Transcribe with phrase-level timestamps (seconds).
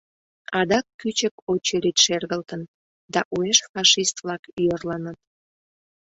[0.59, 2.61] Адак кӱчык очередь шергылтын,
[3.13, 5.19] да уэш фашист-влак йӧрлыныт.